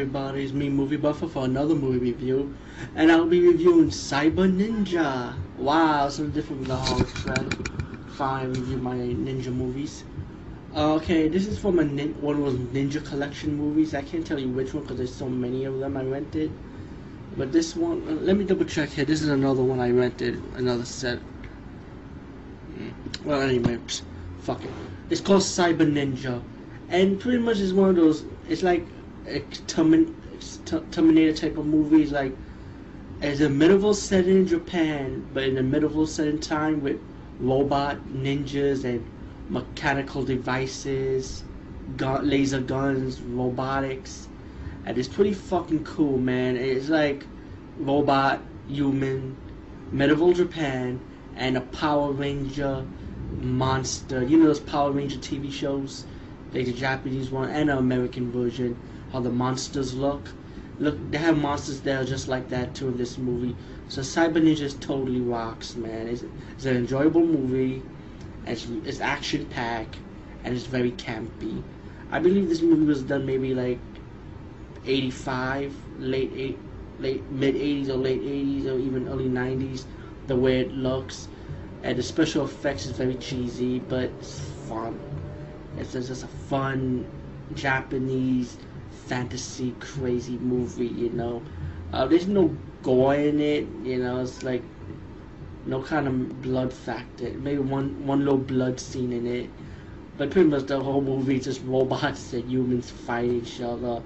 Everybody, 0.00 0.44
it's 0.44 0.54
me, 0.54 0.70
Movie 0.70 0.96
Buffer, 0.96 1.28
for 1.28 1.44
another 1.44 1.74
movie 1.74 1.98
review, 1.98 2.56
and 2.94 3.12
I'll 3.12 3.26
be 3.26 3.46
reviewing 3.46 3.90
Cyber 3.90 4.50
Ninja. 4.50 5.34
Wow, 5.58 6.08
something 6.08 6.32
different 6.32 6.62
from 6.62 6.68
the 6.68 6.76
Hall 6.76 7.04
thread. 7.04 7.46
Fine, 8.16 8.54
review 8.54 8.78
my 8.78 8.94
ninja 8.94 9.52
movies. 9.52 10.04
Uh, 10.74 10.94
okay, 10.94 11.28
this 11.28 11.46
is 11.46 11.58
from 11.58 11.80
a 11.80 11.84
nin- 11.84 12.18
one 12.22 12.36
of 12.36 12.44
those 12.44 12.54
Ninja 12.54 13.06
Collection 13.06 13.54
movies. 13.54 13.94
I 13.94 14.00
can't 14.00 14.26
tell 14.26 14.38
you 14.38 14.48
which 14.48 14.72
one 14.72 14.84
because 14.84 14.96
there's 14.96 15.14
so 15.14 15.28
many 15.28 15.66
of 15.66 15.78
them 15.80 15.98
I 15.98 16.04
rented. 16.04 16.50
But 17.36 17.52
this 17.52 17.76
one, 17.76 18.02
uh, 18.08 18.12
let 18.22 18.38
me 18.38 18.44
double 18.44 18.64
check 18.64 18.88
here. 18.88 19.04
This 19.04 19.20
is 19.20 19.28
another 19.28 19.62
one 19.62 19.80
I 19.80 19.90
rented, 19.90 20.42
another 20.56 20.86
set. 20.86 21.18
Mm. 22.78 23.24
Well, 23.26 23.42
anyway, 23.42 23.78
fuck 24.40 24.64
it. 24.64 24.70
It's 25.10 25.20
called 25.20 25.42
Cyber 25.42 25.84
Ninja, 25.84 26.42
and 26.88 27.20
pretty 27.20 27.36
much 27.36 27.58
it's 27.60 27.74
one 27.74 27.90
of 27.90 27.96
those. 27.96 28.24
It's 28.48 28.62
like 28.62 28.86
Terminator 29.66 31.32
type 31.32 31.56
of 31.58 31.66
movies, 31.66 32.12
like 32.12 32.36
as 33.20 33.40
a 33.40 33.48
medieval 33.48 33.94
setting 33.94 34.38
in 34.38 34.46
Japan, 34.46 35.24
but 35.34 35.44
in 35.44 35.58
a 35.58 35.62
medieval 35.62 36.06
setting 36.06 36.38
time 36.40 36.82
with 36.82 36.98
robot 37.38 37.98
ninjas 38.08 38.84
and 38.84 39.04
mechanical 39.48 40.22
devices, 40.24 41.44
gun- 41.96 42.28
laser 42.28 42.60
guns, 42.60 43.20
robotics, 43.20 44.28
and 44.86 44.96
it's 44.98 45.08
pretty 45.08 45.34
fucking 45.34 45.84
cool, 45.84 46.18
man. 46.18 46.56
It's 46.56 46.88
like 46.88 47.26
robot, 47.78 48.42
human, 48.68 49.36
medieval 49.92 50.32
Japan, 50.32 51.00
and 51.36 51.56
a 51.56 51.60
Power 51.60 52.12
Ranger 52.12 52.86
monster. 53.40 54.22
You 54.24 54.38
know 54.38 54.46
those 54.46 54.60
Power 54.60 54.92
Ranger 54.92 55.18
TV 55.18 55.50
shows, 55.50 56.04
like 56.52 56.66
the 56.66 56.72
Japanese 56.72 57.30
one 57.30 57.48
and 57.50 57.68
the 57.68 57.78
American 57.78 58.30
version. 58.30 58.76
How 59.12 59.20
the 59.20 59.30
monsters 59.30 59.94
look. 59.94 60.28
Look, 60.78 61.10
they 61.10 61.18
have 61.18 61.36
monsters 61.36 61.80
that 61.82 62.02
are 62.02 62.04
just 62.04 62.28
like 62.28 62.48
that 62.48 62.74
too 62.74 62.88
in 62.88 62.96
this 62.96 63.18
movie. 63.18 63.56
So 63.88 64.00
Cyber 64.00 64.40
Ninja 64.42 64.78
totally 64.80 65.20
rocks, 65.20 65.76
man. 65.76 66.08
It's, 66.08 66.24
it's 66.52 66.64
an 66.64 66.76
enjoyable 66.76 67.26
movie. 67.26 67.82
It's, 68.46 68.66
it's 68.84 69.00
action 69.00 69.46
packed 69.46 69.98
and 70.44 70.54
it's 70.54 70.64
very 70.66 70.92
campy. 70.92 71.62
I 72.10 72.18
believe 72.18 72.48
this 72.48 72.62
movie 72.62 72.86
was 72.86 73.02
done 73.02 73.26
maybe 73.26 73.54
like 73.54 73.78
85, 74.86 75.74
late 75.98 76.32
eight, 76.34 76.58
late 76.98 77.22
mid 77.30 77.54
80s 77.54 77.88
or 77.88 77.96
late 77.96 78.22
80s 78.22 78.66
or 78.66 78.78
even 78.78 79.08
early 79.08 79.28
90s. 79.28 79.84
The 80.26 80.36
way 80.36 80.60
it 80.60 80.72
looks 80.72 81.28
and 81.82 81.96
the 81.96 82.02
special 82.02 82.44
effects 82.44 82.86
is 82.86 82.92
very 82.92 83.14
cheesy, 83.14 83.78
but 83.78 84.04
it's 84.18 84.40
fun. 84.68 84.98
It's 85.78 85.92
just 85.92 86.24
a 86.24 86.26
fun 86.26 87.06
Japanese 87.54 88.56
fantasy 89.06 89.74
crazy 89.80 90.38
movie, 90.38 90.86
you 90.86 91.10
know. 91.10 91.42
Uh, 91.92 92.06
there's 92.06 92.28
no 92.28 92.56
gore 92.82 93.14
in 93.14 93.40
it, 93.40 93.66
you 93.82 93.98
know. 93.98 94.20
It's 94.20 94.42
like 94.42 94.62
no 95.66 95.82
kind 95.82 96.06
of 96.06 96.42
blood 96.42 96.72
factor. 96.72 97.30
Maybe 97.30 97.58
one 97.58 98.06
one 98.06 98.20
little 98.20 98.38
blood 98.38 98.80
scene 98.80 99.12
in 99.12 99.26
it, 99.26 99.50
but 100.16 100.30
pretty 100.30 100.48
much 100.48 100.66
the 100.66 100.80
whole 100.80 101.00
movie 101.02 101.36
is 101.36 101.44
just 101.44 101.62
robots 101.64 102.32
and 102.32 102.50
humans 102.50 102.90
fight 102.90 103.30
each 103.30 103.60
other, 103.60 104.02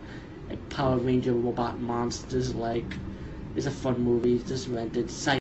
and 0.49 0.71
Power 0.71 0.97
Ranger 0.99 1.33
robot 1.33 1.81
monsters. 1.81 2.55
Like, 2.55 2.97
it's 3.57 3.67
a 3.67 3.71
fun 3.71 4.01
movie. 4.01 4.39
Just 4.39 4.69
rented. 4.69 5.11